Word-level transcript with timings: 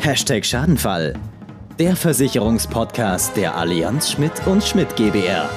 Hashtag 0.00 0.46
Schadenfall. 0.46 1.14
Der 1.78 1.96
Versicherungspodcast 1.96 3.36
der 3.36 3.56
Allianz 3.56 4.12
Schmidt 4.12 4.46
und 4.46 4.62
Schmidt 4.62 4.94
GbR. 4.94 5.50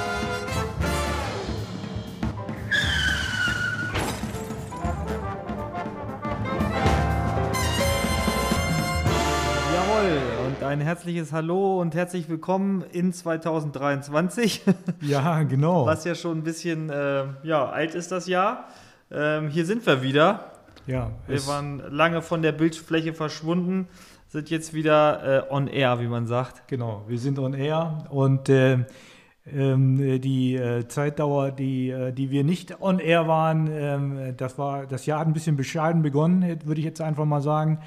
Jawohl, 9.73 10.19
und 10.47 10.63
ein 10.63 10.81
herzliches 10.81 11.31
Hallo 11.31 11.79
und 11.79 11.93
herzlich 11.93 12.27
willkommen 12.27 12.83
in 12.91 13.13
2023. 13.13 14.63
Ja, 15.01 15.43
genau. 15.43 15.85
Was 15.85 16.03
ja 16.03 16.15
schon 16.15 16.39
ein 16.39 16.43
bisschen 16.43 16.89
äh, 16.89 17.25
ja, 17.43 17.69
alt 17.69 17.93
ist 17.93 18.11
das 18.11 18.27
Jahr. 18.27 18.65
Ähm, 19.11 19.49
hier 19.49 19.65
sind 19.65 19.85
wir 19.85 20.01
wieder. 20.01 20.50
Ja, 20.87 21.11
Wir 21.27 21.45
waren 21.47 21.81
lange 21.89 22.21
von 22.21 22.41
der 22.41 22.51
Bildfläche 22.51 23.13
verschwunden, 23.13 23.87
sind 24.27 24.49
jetzt 24.49 24.73
wieder 24.73 25.47
äh, 25.49 25.53
on 25.53 25.67
air, 25.67 25.99
wie 25.99 26.07
man 26.07 26.25
sagt. 26.27 26.67
genau. 26.67 27.03
Wir 27.07 27.19
sind 27.19 27.37
on 27.39 27.53
air 27.53 28.05
und 28.09 28.49
äh, 28.49 28.79
ähm, 29.51 30.21
die 30.21 30.55
äh, 30.55 30.87
Zeitdauer, 30.87 31.51
die, 31.51 31.89
äh, 31.89 32.11
die 32.11 32.29
wir 32.29 32.43
nicht 32.43 32.79
on 32.81 32.99
air 32.99 33.27
waren, 33.27 33.67
ähm, 33.71 34.33
das 34.37 34.57
war 34.57 34.85
das 34.85 35.05
Jahr 35.05 35.19
hat 35.19 35.27
ein 35.27 35.33
bisschen 35.33 35.57
bescheiden 35.57 36.01
begonnen, 36.01 36.59
würde 36.65 36.79
ich 36.79 36.85
jetzt 36.85 37.01
einfach 37.01 37.25
mal 37.25 37.41
sagen. 37.41 37.79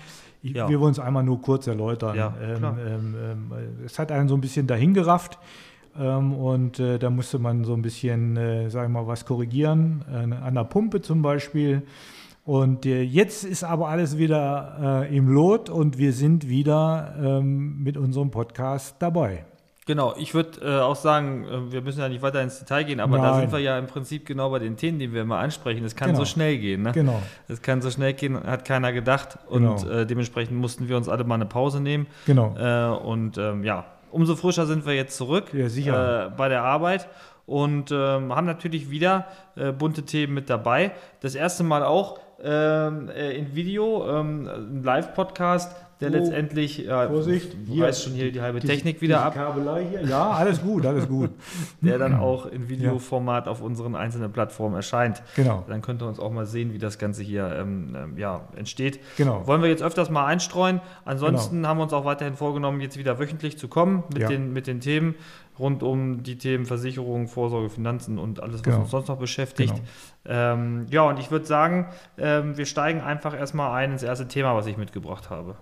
Ich, 0.42 0.52
Ja. 0.52 0.68
Wir 0.68 0.78
wollen 0.80 0.92
es 0.92 0.98
einmal 0.98 1.22
nur 1.22 1.40
kurz 1.40 1.66
erläutern. 1.66 2.16
Ja, 2.16 2.34
ähm, 2.42 2.64
ähm, 2.64 3.14
ähm, 3.18 3.52
es 3.86 3.98
hat 3.98 4.12
einen 4.12 4.28
so 4.28 4.34
ein 4.34 4.40
bisschen 4.40 4.66
dahingerafft. 4.66 5.38
Ähm, 5.98 6.34
und 6.34 6.80
äh, 6.80 6.98
da 6.98 7.08
musste 7.08 7.38
man 7.38 7.64
so 7.64 7.72
ein 7.72 7.82
bisschen, 7.82 8.36
äh, 8.36 8.68
sagen 8.68 8.92
wir 8.92 9.02
mal, 9.02 9.06
was 9.06 9.24
korrigieren, 9.24 10.04
äh, 10.12 10.34
an 10.34 10.54
der 10.54 10.64
Pumpe 10.64 11.00
zum 11.00 11.22
Beispiel. 11.22 11.82
Und 12.44 12.84
äh, 12.84 13.00
jetzt 13.02 13.44
ist 13.44 13.64
aber 13.64 13.88
alles 13.88 14.18
wieder 14.18 15.06
äh, 15.10 15.16
im 15.16 15.28
Lot 15.28 15.70
und 15.70 15.96
wir 15.96 16.12
sind 16.12 16.46
wieder 16.48 17.14
ähm, 17.18 17.82
mit 17.82 17.96
unserem 17.96 18.30
Podcast 18.30 18.96
dabei. 18.98 19.46
Genau, 19.86 20.14
ich 20.18 20.34
würde 20.34 20.60
äh, 20.62 20.80
auch 20.80 20.96
sagen, 20.96 21.44
äh, 21.44 21.72
wir 21.72 21.80
müssen 21.80 22.00
ja 22.00 22.08
nicht 22.10 22.20
weiter 22.20 22.42
ins 22.42 22.58
Detail 22.58 22.84
gehen, 22.84 23.00
aber 23.00 23.16
da 23.16 23.30
Nein. 23.32 23.40
sind 23.40 23.52
wir 23.52 23.60
ja 23.60 23.78
im 23.78 23.86
Prinzip 23.86 24.26
genau 24.26 24.50
bei 24.50 24.58
den 24.58 24.76
Themen, 24.76 24.98
die 24.98 25.10
wir 25.12 25.22
immer 25.22 25.38
ansprechen. 25.38 25.84
Es 25.86 25.96
kann 25.96 26.08
Genau. 26.08 26.18
so 26.20 26.26
schnell 26.26 26.58
gehen. 26.58 26.82
Ne? 26.82 26.92
Genau. 26.92 27.22
Es 27.48 27.62
kann 27.62 27.80
so 27.80 27.90
schnell 27.90 28.12
gehen, 28.12 28.38
hat 28.44 28.66
keiner 28.66 28.92
gedacht. 28.92 29.38
Und 29.48 29.62
Genau. 29.82 30.00
äh, 30.00 30.06
dementsprechend 30.06 30.58
mussten 30.58 30.86
wir 30.88 30.98
uns 30.98 31.08
alle 31.08 31.24
mal 31.24 31.36
eine 31.36 31.46
Pause 31.46 31.80
nehmen. 31.80 32.06
Genau. 32.26 32.98
Und 32.98 33.38
ähm, 33.38 33.64
ja, 33.64 33.84
umso 34.10 34.36
frischer 34.36 34.66
sind 34.66 34.84
wir 34.86 34.92
jetzt 34.94 35.16
zurück 35.16 35.52
Ja, 35.54 35.68
sicher. 35.70 36.32
Bei 36.36 36.48
der 36.50 36.62
Arbeit 36.62 37.08
und 37.46 37.90
ähm, 37.90 38.34
haben 38.34 38.46
natürlich 38.46 38.90
wieder 38.90 39.26
bunte 39.78 40.02
Themen 40.04 40.32
mit 40.34 40.48
dabei. 40.50 40.92
Das 41.20 41.34
erste 41.34 41.62
Mal 41.62 41.82
auch 41.84 42.18
ähm, 42.44 43.08
äh, 43.08 43.36
in 43.38 43.54
Video, 43.54 44.06
ähm, 44.20 44.48
ein 44.48 44.82
Live-Podcast, 44.84 45.74
der 46.00 46.10
Oh, 46.10 46.12
letztendlich, 46.14 46.78
ja, 46.78 47.08
Vorsicht, 47.08 47.56
hier, 47.66 47.84
reißt 47.84 48.02
schon 48.02 48.12
hier 48.14 48.30
die 48.32 48.40
halbe 48.40 48.58
Diese- 48.58 48.72
Technik 48.72 49.00
wieder 49.00 49.24
ab, 49.24 49.34
Kabelei 49.34 49.86
hier. 49.88 50.02
Ja, 50.02 50.30
alles 50.32 50.60
gut, 50.60 50.84
alles 50.84 51.08
gut. 51.08 51.30
der 51.80 51.98
dann 51.98 52.14
auch 52.16 52.46
in 52.46 52.68
Videoformat 52.68 53.46
auf 53.46 53.62
unseren 53.62 53.94
einzelnen 53.94 54.32
Plattformen 54.32 54.74
erscheint. 54.74 55.22
Genau. 55.36 55.64
Dann 55.68 55.82
könnt 55.82 56.02
ihr 56.02 56.08
uns 56.08 56.18
auch 56.18 56.32
mal 56.32 56.46
sehen, 56.46 56.72
wie 56.74 56.78
das 56.78 56.98
Ganze 56.98 57.22
hier 57.22 57.46
ähm, 57.58 57.96
ähm, 57.96 58.18
ja, 58.18 58.40
entsteht. 58.56 58.98
Genau. 59.16 59.46
Wollen 59.46 59.62
wir 59.62 59.68
jetzt 59.70 59.82
öfters 59.84 60.10
mal 60.10 60.26
einstreuen. 60.26 60.80
Ansonsten 61.04 61.66
haben 61.66 61.78
wir 61.78 61.84
uns 61.84 61.92
auch 61.92 62.04
weiterhin 62.04 62.34
vorgenommen, 62.34 62.80
jetzt 62.80 62.98
wieder 62.98 63.18
wöchentlich 63.20 63.56
zu 63.56 63.68
kommen 63.68 64.02
mit, 64.12 64.22
Ja. 64.22 64.28
den, 64.28 64.52
mit 64.52 64.66
den 64.66 64.80
Themen 64.80 65.14
rund 65.58 65.82
um 65.82 66.22
die 66.22 66.36
Themen 66.38 66.64
Versicherung, 66.66 67.28
Vorsorge, 67.28 67.70
Finanzen 67.70 68.18
und 68.18 68.40
alles, 68.42 68.56
was 68.56 68.62
Genau. 68.62 68.80
uns 68.80 68.90
sonst 68.90 69.08
noch 69.08 69.18
beschäftigt. 69.18 69.72
Genau. 69.74 69.86
Ähm, 70.26 70.86
ja, 70.90 71.02
und 71.02 71.18
ich 71.20 71.30
würde 71.30 71.46
sagen, 71.46 71.86
ähm, 72.18 72.56
wir 72.56 72.66
steigen 72.66 73.00
einfach 73.00 73.36
erstmal 73.38 73.70
ein 73.72 73.92
ins 73.92 74.02
erste 74.02 74.26
Thema, 74.26 74.56
was 74.56 74.66
ich 74.66 74.76
mitgebracht 74.76 75.30
habe. 75.30 75.54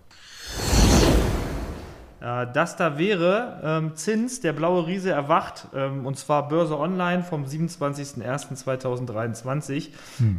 Äh, 2.20 2.46
Das 2.54 2.76
da 2.76 2.98
wäre 2.98 3.60
ähm, 3.64 3.96
Zins, 3.96 4.40
der 4.40 4.52
blaue 4.52 4.86
Riese 4.86 5.10
erwacht, 5.10 5.66
ähm, 5.74 6.06
und 6.06 6.16
zwar 6.18 6.46
Börse 6.48 6.78
Online 6.78 7.22
vom 7.24 7.44
27.01.2023. 7.44 9.88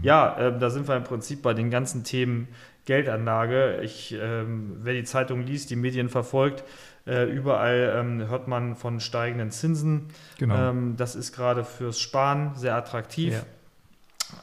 Ja, 0.01 0.35
ähm, 0.39 0.59
da 0.59 0.69
sind 0.69 0.87
wir 0.87 0.95
im 0.95 1.03
Prinzip 1.03 1.41
bei 1.41 1.53
den 1.53 1.69
ganzen 1.69 2.03
Themen 2.03 2.47
Geldanlage. 2.85 3.79
Ich, 3.81 4.13
ähm, 4.19 4.77
wer 4.81 4.93
die 4.93 5.03
Zeitung 5.05 5.41
liest, 5.45 5.69
die 5.69 5.75
Medien 5.75 6.09
verfolgt, 6.09 6.63
äh, 7.05 7.25
überall 7.25 7.93
ähm, 7.97 8.27
hört 8.29 8.47
man 8.47 8.75
von 8.75 8.99
steigenden 8.99 9.51
Zinsen. 9.51 10.07
Genau. 10.37 10.69
Ähm, 10.69 10.95
das 10.97 11.15
ist 11.15 11.33
gerade 11.33 11.63
fürs 11.63 11.99
Sparen 11.99 12.55
sehr 12.55 12.75
attraktiv. 12.75 13.43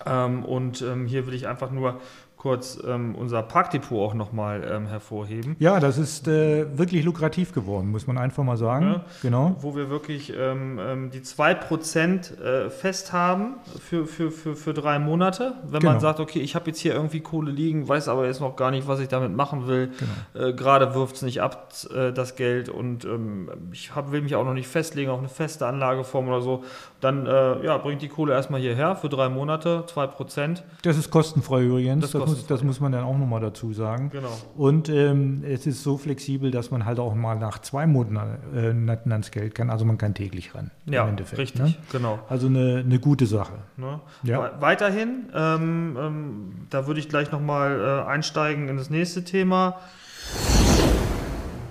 Ähm, 0.06 0.44
und 0.44 0.82
ähm, 0.82 1.06
hier 1.06 1.26
will 1.26 1.34
ich 1.34 1.49
einfach 1.49 1.70
nur 1.70 2.00
kurz 2.40 2.78
ähm, 2.88 3.14
unser 3.16 3.42
Parkdepot 3.42 3.98
auch 4.00 4.14
nochmal 4.14 4.66
ähm, 4.66 4.86
hervorheben. 4.86 5.56
Ja, 5.58 5.78
das 5.78 5.98
ist 5.98 6.26
äh, 6.26 6.78
wirklich 6.78 7.04
lukrativ 7.04 7.52
geworden, 7.52 7.90
muss 7.90 8.06
man 8.06 8.16
einfach 8.16 8.42
mal 8.42 8.56
sagen. 8.56 8.86
Ja. 8.86 9.04
Genau. 9.20 9.56
wo 9.60 9.76
wir 9.76 9.90
wirklich 9.90 10.32
ähm, 10.34 10.78
ähm, 10.80 11.10
die 11.10 11.20
2% 11.20 12.40
äh, 12.42 12.70
fest 12.70 13.12
haben 13.12 13.56
für, 13.78 14.06
für, 14.06 14.30
für, 14.30 14.56
für 14.56 14.72
drei 14.72 14.98
Monate. 14.98 15.52
Wenn 15.64 15.82
man 15.82 15.90
Genau. 15.96 16.00
sagt, 16.00 16.18
okay, 16.20 16.38
ich 16.40 16.54
habe 16.54 16.68
jetzt 16.68 16.78
hier 16.78 16.94
irgendwie 16.94 17.20
Kohle 17.20 17.50
liegen, 17.50 17.86
weiß 17.86 18.08
aber 18.08 18.24
jetzt 18.26 18.40
noch 18.40 18.56
gar 18.56 18.70
nicht, 18.70 18.88
was 18.88 19.00
ich 19.00 19.08
damit 19.08 19.36
machen 19.36 19.66
will. 19.66 19.90
Genau. 20.34 20.48
Äh, 20.48 20.52
Gerade 20.54 20.94
wirft 20.94 21.16
es 21.16 21.22
nicht 21.22 21.42
ab, 21.42 21.74
äh, 21.94 22.10
das 22.10 22.36
Geld. 22.36 22.70
Und 22.70 23.04
ähm, 23.04 23.50
ich 23.70 23.94
hab, 23.94 24.12
will 24.12 24.22
mich 24.22 24.34
auch 24.34 24.44
noch 24.46 24.54
nicht 24.54 24.68
festlegen 24.68 25.10
auf 25.10 25.18
eine 25.18 25.28
feste 25.28 25.66
Anlageform 25.66 26.28
oder 26.28 26.40
so. 26.40 26.64
Dann 27.02 27.26
äh, 27.26 27.64
ja, 27.64 27.76
bringt 27.76 28.00
die 28.00 28.08
Kohle 28.08 28.32
erstmal 28.32 28.60
hierher 28.60 28.96
für 28.96 29.10
drei 29.10 29.28
Monate, 29.28 29.84
2%. 29.94 30.62
Das 30.82 30.96
ist 30.96 31.10
kostenfrei 31.10 31.64
übrigens. 31.64 32.02
Das 32.02 32.12
Das, 32.12 32.29
muss, 32.30 32.46
das 32.46 32.62
muss 32.64 32.80
man 32.80 32.92
dann 32.92 33.04
auch 33.04 33.16
nochmal 33.18 33.41
dazu 33.41 33.72
sagen. 33.72 34.10
Genau. 34.10 34.28
Und 34.56 34.88
ähm, 34.88 35.42
es 35.46 35.66
ist 35.66 35.82
so 35.82 35.98
flexibel, 35.98 36.50
dass 36.50 36.70
man 36.70 36.84
halt 36.84 36.98
auch 36.98 37.14
mal 37.14 37.34
nach 37.38 37.58
zwei 37.60 37.86
Monaten 37.86 38.16
äh, 38.54 39.10
ans 39.12 39.30
Geld 39.30 39.54
kann. 39.54 39.70
Also 39.70 39.84
man 39.84 39.98
kann 39.98 40.14
täglich 40.14 40.54
ran. 40.54 40.70
Ja, 40.86 41.02
im 41.04 41.10
Endeffekt, 41.10 41.38
richtig, 41.40 41.60
Ne? 41.62 41.74
genau. 41.92 42.19
Also 42.28 42.46
eine, 42.46 42.78
eine 42.84 42.98
gute 42.98 43.26
Sache. 43.26 43.54
Ne? 43.76 44.00
Ja. 44.22 44.40
We- 44.42 44.60
Weiterhin, 44.60 45.26
ähm, 45.34 45.96
ähm, 46.00 46.52
da 46.70 46.86
würde 46.86 47.00
ich 47.00 47.08
gleich 47.08 47.30
nochmal 47.32 47.80
äh, 48.06 48.08
einsteigen 48.08 48.69
in 48.69 48.76
das 48.76 48.90
nächste 48.90 49.24
Thema. 49.24 49.76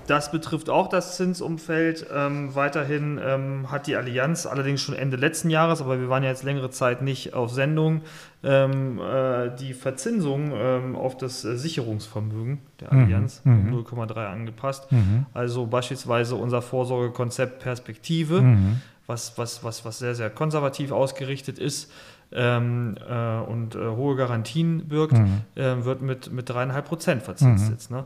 Das 0.10 0.32
betrifft 0.32 0.72
auch 0.72 0.88
das 0.88 1.18
Zinsumfeld. 1.18 2.08
Ähm, 2.12 2.56
weiterhin 2.56 3.20
ähm, 3.24 3.72
hat 3.72 3.86
die 3.86 3.96
Allianz 3.96 4.48
allerdings 4.48 4.82
schon 4.82 4.96
Ende 4.96 5.18
letzten 5.18 5.52
Jahres, 5.52 5.82
aber 5.82 6.00
wir 6.00 6.10
waren 6.10 6.24
ja 6.24 6.30
jetzt 6.30 6.44
längere 6.44 6.72
Zeit 6.72 7.04
nicht 7.04 7.36
auf 7.36 7.52
Sendung, 7.52 8.02
ähm, 8.44 9.00
äh, 9.00 9.56
die 9.60 9.76
Verzinsung 9.76 10.52
ähm, 10.56 10.96
auf 10.96 11.16
das 11.16 11.42
Sicherungsvermögen 11.42 12.58
der 12.80 12.92
Mhm, 12.92 13.04
Allianz 13.04 13.42
mhm. 13.44 13.74
um 13.74 13.86
0,3 13.86 14.26
angepasst. 14.26 14.92
Mhm. 14.92 15.28
Also 15.36 15.68
beispielsweise 15.68 16.36
unser 16.36 16.64
Vorsorgekonzept 16.64 17.60
Perspektive 17.60 18.42
Mhm. 18.42 18.82
was, 19.06 19.38
was, 19.38 19.64
was, 19.64 19.86
was 19.86 20.00
sehr, 20.00 20.16
sehr 20.16 20.32
konservativ 20.32 20.92
ausgerichtet 20.92 21.60
ist 21.60 21.92
ähm, 22.32 22.96
äh, 23.10 23.38
und 23.40 23.76
äh, 23.76 23.80
hohe 23.80 24.16
Garantien 24.16 24.88
birgt, 24.88 25.14
Mhm. 25.14 25.42
äh, 25.56 25.84
wird 25.84 26.02
mit, 26.02 26.32
mit 26.32 26.50
3,5 26.50 26.82
Prozent 26.84 27.24
verzinst 27.24 27.66
Mhm. 27.66 27.72
jetzt. 27.72 27.92
Ne? 27.92 28.06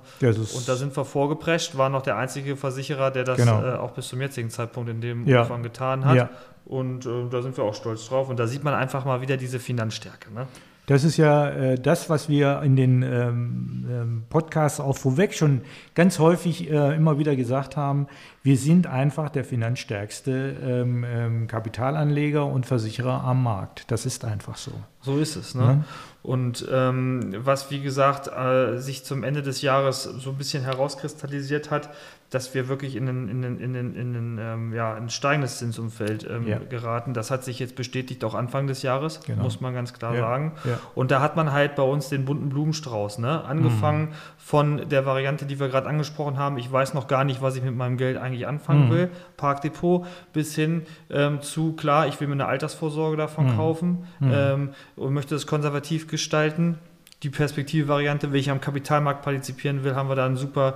Und 0.56 0.68
da 0.70 0.76
sind 0.76 0.96
wir 0.96 1.04
vorgeprescht, 1.06 1.78
war 1.78 1.90
noch 1.90 2.02
der 2.04 2.16
einzige 2.18 2.56
Versicherer, 2.56 3.12
der 3.12 3.24
das 3.26 3.38
Genau. 3.38 3.62
äh, 3.64 3.74
auch 3.74 3.92
bis 3.92 4.08
zum 4.08 4.22
jetzigen 4.22 4.50
Zeitpunkt 4.50 4.90
in 4.90 5.02
dem 5.02 5.28
Ja. 5.28 5.42
Umfang 5.42 5.62
getan 5.64 6.06
hat. 6.06 6.16
Ja. 6.16 6.30
Und 6.66 7.06
äh, 7.06 7.10
da 7.30 7.42
sind 7.42 7.58
wir 7.58 7.66
auch 7.66 7.76
stolz 7.76 8.08
drauf. 8.08 8.30
Und 8.30 8.40
da 8.40 8.48
sieht 8.48 8.64
man 8.64 8.74
einfach 8.74 9.04
mal 9.04 9.20
wieder 9.22 9.36
diese 9.36 9.60
Finanzstärke. 9.60 10.34
Ne? 10.34 10.48
Das 10.86 11.06
ist 11.06 11.16
ja 11.16 11.50
äh, 11.50 11.80
das, 11.80 12.10
was 12.10 12.28
wir 12.28 12.62
in 12.62 12.76
den 12.76 13.04
ähm, 13.04 13.86
ähm, 13.90 14.24
Podcasts 14.30 14.82
auch 14.82 14.98
vorweg 14.98 15.34
schon 15.34 15.62
ganz 15.96 16.20
häufig 16.20 16.70
äh, 16.70 16.96
immer 16.96 17.18
wieder 17.18 17.38
gesagt 17.38 17.78
haben. 17.78 18.08
Wir 18.44 18.58
sind 18.58 18.86
einfach 18.88 19.30
der 19.30 19.46
finanzstärkste 19.46 20.58
ähm, 20.62 21.06
ähm, 21.08 21.48
Kapitalanleger 21.48 22.46
und 22.46 22.66
Versicherer 22.66 23.24
am 23.24 23.44
Markt. 23.44 23.90
Das 23.92 24.06
ist 24.06 24.26
einfach 24.26 24.58
so. 24.58 24.72
So 25.00 25.20
ist 25.20 25.38
es. 25.38 25.56
Ne? 25.56 25.64
Ja. 25.64 25.84
Und 26.22 26.66
ähm, 26.70 27.34
was, 27.38 27.72
wie 27.72 27.82
gesagt, 27.82 28.28
äh, 28.28 28.78
sich 28.80 29.06
zum 29.06 29.24
Ende 29.24 29.42
des 29.42 29.62
Jahres 29.62 30.04
so 30.04 30.32
ein 30.32 30.38
bisschen 30.38 30.64
herauskristallisiert 30.64 31.72
hat, 31.72 31.90
dass 32.34 32.54
wir 32.54 32.68
wirklich 32.68 32.96
in 32.96 33.08
ein, 33.08 33.28
in 33.30 33.44
ein, 33.46 33.60
in 33.60 33.76
ein, 33.76 33.96
in 33.96 34.16
ein, 34.16 34.38
ähm, 34.42 34.74
ja, 34.74 34.94
ein 34.96 35.10
steigendes 35.10 35.60
Zinsumfeld 35.60 36.28
ähm, 36.30 36.48
Ja. 36.48 36.58
geraten. 36.58 37.14
Das 37.14 37.30
hat 37.32 37.44
sich 37.44 37.60
jetzt 37.60 37.76
bestätigt 37.76 38.24
auch 38.24 38.34
Anfang 38.34 38.68
des 38.68 38.82
Jahres, 38.82 39.20
Genau. 39.26 39.44
muss 39.44 39.62
man 39.62 39.74
ganz 39.74 39.94
klar 39.94 40.16
Ja. 40.16 40.22
sagen. 40.22 40.54
Und 40.96 41.12
da 41.12 41.22
hat 41.22 41.36
man 41.36 41.52
halt 41.52 41.76
bei 41.76 41.84
uns 41.84 42.10
den 42.10 42.26
bunten 42.26 42.50
Blumenstrauß, 42.50 43.20
ne? 43.20 43.44
angefangen 43.44 44.06
Mhm. 44.06 44.14
von 44.38 44.90
der 44.90 45.06
Variante, 45.06 45.46
die 45.46 45.60
wir 45.60 45.70
gerade 45.70 45.88
angesprochen 45.88 46.38
haben. 46.38 46.58
Ich 46.58 46.72
weiß 46.72 46.94
noch 46.96 47.08
gar 47.08 47.24
nicht, 47.24 47.42
was 47.42 47.56
ich 47.56 47.64
mit 47.64 47.76
meinem 47.76 47.98
Geld 47.98 48.18
eigentlich 48.18 48.48
anfangen 48.48 48.88
Mhm. 48.88 48.92
will, 48.92 49.10
Parkdepot, 49.38 50.06
bis 50.34 50.56
hin 50.56 50.84
ähm, 51.10 51.42
zu, 51.42 51.74
klar, 51.74 52.08
ich 52.08 52.20
will 52.20 52.28
mir 52.28 52.34
eine 52.34 52.48
Altersvorsorge 52.48 53.18
davon 53.18 53.48
Mhm. 53.52 53.56
kaufen 53.56 54.08
Mhm. 54.20 54.32
ähm, 54.34 54.70
und 54.96 55.14
möchte 55.14 55.36
es 55.36 55.46
konservativ 55.46 56.08
gestalten. 56.08 56.80
Die 57.24 57.30
Perspektive-Variante, 57.30 58.34
ich 58.40 58.50
am 58.50 58.60
Kapitalmarkt 58.60 59.24
partizipieren 59.24 59.84
will, 59.84 59.96
haben 59.96 60.10
wir 60.10 60.16
da 60.16 60.26
ein 60.26 60.36
super 60.36 60.76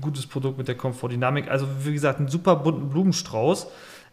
gutes 0.00 0.26
Produkt 0.26 0.56
mit 0.56 0.68
der 0.68 0.76
Komfortdynamik. 0.76 1.50
Also 1.50 1.66
wie 1.82 1.92
gesagt, 1.92 2.20
einen 2.20 2.28
super 2.28 2.54
bunten 2.56 2.88
Blumenstrauß. 2.88 3.66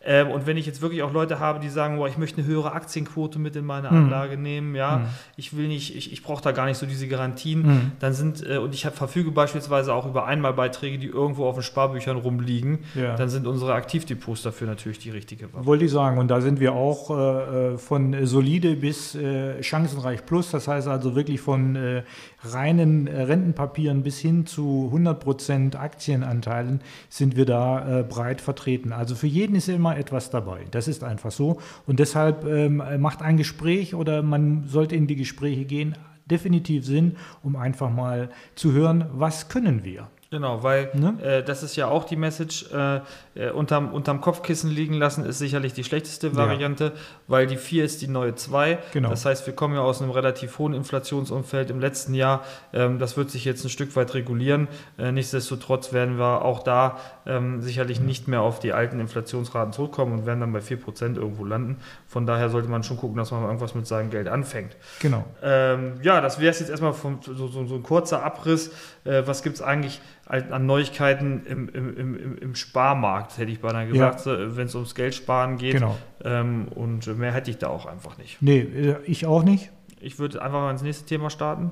Ähm, 0.06 0.30
und 0.30 0.46
wenn 0.46 0.56
ich 0.58 0.66
jetzt 0.66 0.82
wirklich 0.82 1.02
auch 1.04 1.12
Leute 1.12 1.40
habe, 1.40 1.60
die 1.60 1.70
sagen, 1.70 1.98
boah, 1.98 2.08
ich 2.08 2.18
möchte 2.18 2.38
eine 2.40 2.48
höhere 2.48 2.74
Aktienquote 2.74 3.40
mit 3.40 3.56
in 3.56 3.66
meine 3.66 3.90
Mhm. 3.90 3.98
Anlage 4.06 4.38
nehmen, 4.38 4.76
ja, 4.76 5.08
ich 5.36 5.58
will 5.58 5.68
nicht, 5.68 5.96
ich, 5.96 6.14
ich 6.14 6.22
brauche 6.24 6.44
da 6.44 6.52
gar 6.52 6.66
nicht 6.68 6.78
so 6.78 6.86
diese 6.86 7.08
Garantien, 7.08 7.62
Mhm. 7.64 7.92
dann 8.00 8.14
sind, 8.14 8.48
äh, 8.48 8.58
und 8.58 8.74
ich 8.76 8.86
hab, 8.86 8.96
verfüge 8.96 9.32
beispielsweise 9.32 9.94
auch 9.94 10.06
über 10.06 10.26
Einmalbeiträge, 10.26 10.98
die 11.00 11.08
irgendwo 11.08 11.46
auf 11.46 11.56
den 11.56 11.64
Sparbüchern 11.64 12.18
rumliegen, 12.18 12.80
Ja. 12.94 13.16
dann 13.16 13.30
sind 13.30 13.48
unsere 13.48 13.74
Aktivdepots 13.74 14.44
dafür 14.44 14.68
natürlich 14.68 15.00
die 15.00 15.10
richtige 15.10 15.52
Waffe. 15.54 15.66
Wollte 15.66 15.86
ich 15.86 15.92
sagen, 15.92 16.18
und 16.20 16.28
da 16.30 16.40
sind 16.42 16.60
wir 16.60 16.74
auch 16.74 17.10
äh, 17.10 17.74
äh, 17.74 17.78
von 17.78 18.26
solide 18.26 18.76
bis 18.76 19.16
äh, 19.16 19.62
chancenreich 19.64 20.26
plus, 20.26 20.52
das 20.52 20.68
heißt 20.68 20.88
also 20.88 21.16
wirklich 21.16 21.42
von 21.42 21.76
äh, 21.76 22.04
reinen 22.44 23.08
Rentenpapieren 23.08 24.04
bis 24.04 24.20
hin 24.20 24.46
zu 24.46 24.92
100% 24.94 25.76
Aktienanteilen 25.76 26.82
sind 27.10 27.36
wir 27.36 27.46
da 27.46 28.00
äh, 28.00 28.04
breit 28.04 28.42
vertreten. 28.42 28.92
Also 28.94 29.16
für 29.16 29.28
jeden 29.28 29.56
ist 29.56 29.68
immer 29.70 29.95
etwas 29.96 30.30
dabei. 30.30 30.66
Das 30.72 30.88
ist 30.88 31.04
einfach 31.04 31.32
so. 31.32 31.60
Und 31.86 32.00
deshalb 32.00 32.46
ähm, 32.46 32.82
macht 33.00 33.22
ein 33.22 33.38
Gespräch 33.38 33.96
oder 33.96 34.22
man 34.22 34.66
sollte 34.68 34.96
in 34.96 35.08
die 35.08 35.16
Gespräche 35.16 35.66
gehen 35.66 35.96
definitiv 36.26 36.86
Sinn, 36.86 37.18
um 37.44 37.56
einfach 37.56 37.90
mal 37.90 38.30
zu 38.56 38.72
hören, 38.72 39.06
was 39.14 39.48
können 39.48 39.84
wir. 39.84 40.08
Genau, 40.36 40.64
weil 40.64 40.90
Ne? 40.96 41.16
äh, 41.24 41.44
das 41.44 41.64
ist 41.64 41.78
ja 41.78 41.88
auch 41.88 42.04
die 42.04 42.18
Message, 42.18 42.66
äh, 42.74 43.00
äh, 43.36 43.52
unterm, 43.52 43.94
unterm 43.94 44.20
Kopfkissen 44.20 44.70
liegen 44.70 44.96
lassen 44.96 45.26
ist 45.26 45.40
sicherlich 45.40 45.72
die 45.72 45.86
schlechteste 45.86 46.36
Variante, 46.36 46.92
weil 47.30 47.48
die 47.48 47.56
4 47.56 47.86
ist 47.86 48.02
die 48.02 48.10
neue 48.10 48.36
2. 48.36 48.78
Genau. 48.92 49.12
Das 49.12 49.24
heißt, 49.24 49.48
wir 49.48 49.56
kommen 49.56 49.76
ja 49.76 49.80
aus 49.80 50.02
einem 50.02 50.12
relativ 50.12 50.60
hohen 50.60 50.74
Inflationsumfeld 50.74 51.70
im 51.70 51.80
letzten 51.80 52.14
Jahr. 52.14 52.44
Ähm, 52.74 53.00
das 53.00 53.16
wird 53.16 53.32
sich 53.32 53.46
jetzt 53.46 53.64
ein 53.64 53.70
Stück 53.70 53.96
weit 53.96 54.14
regulieren. 54.14 54.68
Äh, 54.98 55.14
nichtsdestotrotz 55.14 55.94
werden 55.94 56.18
wir 56.20 56.44
auch 56.44 56.64
da 56.64 56.98
ähm, 57.26 57.62
sicherlich 57.62 58.02
nicht 58.02 58.28
mehr 58.28 58.42
auf 58.42 58.60
die 58.60 58.74
alten 58.74 59.00
Inflationsraten 59.00 59.72
zurückkommen 59.72 60.20
und 60.20 60.26
werden 60.26 60.42
dann 60.42 60.52
bei 60.52 60.60
4% 60.60 61.16
irgendwo 61.16 61.46
landen. 61.46 61.78
Von 62.08 62.26
daher 62.26 62.50
sollte 62.50 62.68
man 62.68 62.84
schon 62.84 62.98
gucken, 62.98 63.16
dass 63.16 63.32
man 63.32 63.42
irgendwas 63.44 63.74
mit 63.74 63.88
seinem 63.88 64.10
Geld 64.10 64.28
anfängt. 64.28 64.76
Genau. 65.00 65.24
Ähm, 65.42 65.94
ja, 66.02 66.20
das 66.20 66.42
wäre 66.42 66.52
es 66.52 66.60
jetzt 66.60 66.72
erstmal 66.72 66.92
vom, 66.92 67.20
so, 67.22 67.48
so, 67.48 67.66
so 67.66 67.76
ein 67.76 67.84
kurzer 67.84 68.22
Abriss. 68.22 68.72
Äh, 69.06 69.26
was 69.26 69.44
gibt 69.44 69.56
es 69.56 69.62
eigentlich 69.62 70.02
an 70.28 70.66
Neuigkeiten 70.66 71.46
im, 71.46 71.70
im, 71.70 71.96
im, 71.96 72.38
im 72.38 72.56
Sparmarkt, 72.56 73.38
hätte 73.38 73.52
ich 73.52 73.62
beinahe 73.62 73.88
gesagt, 73.88 74.26
äh, 74.26 74.58
wenn 74.58 74.66
es 74.66 74.76
ums 74.76 74.96
Geld 74.96 75.14
sparen 75.14 75.58
geht. 75.58 75.74
Genau. 75.74 75.98
Ähm, 76.24 76.68
und 76.74 77.06
mehr 77.18 77.32
hätte 77.32 77.52
ich 77.52 77.58
da 77.60 77.68
auch 77.68 77.86
einfach 77.86 78.18
nicht. 78.18 78.42
Nee, 78.42 78.60
äh, 78.60 78.96
ich 79.06 79.26
auch 79.28 79.44
nicht. 79.44 79.72
Ich 80.00 80.20
würde 80.20 80.42
einfach 80.42 80.60
mal 80.60 80.72
ins 80.72 80.82
nächste 80.82 81.06
Thema 81.06 81.30
starten. 81.30 81.72